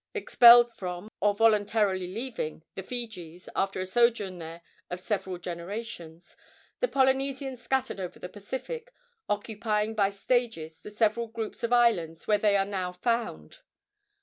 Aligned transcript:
Expelled 0.15 0.73
from, 0.73 1.11
or 1.19 1.35
voluntarily 1.35 2.07
leaving, 2.11 2.63
the 2.73 2.81
Fijis, 2.81 3.47
after 3.55 3.79
a 3.79 3.85
sojourn 3.85 4.39
there 4.39 4.63
of 4.89 4.99
several 4.99 5.37
generations, 5.37 6.35
the 6.79 6.87
Polynesians 6.87 7.61
scattered 7.61 7.99
over 7.99 8.17
the 8.17 8.27
Pacific, 8.27 8.91
occupying 9.29 9.93
by 9.93 10.09
stages 10.09 10.81
the 10.81 10.89
several 10.89 11.27
groups 11.27 11.61
of 11.61 11.71
islands 11.71 12.25
where 12.27 12.39
they 12.39 12.57
are 12.57 12.65
now 12.65 12.91
found. 12.91 13.59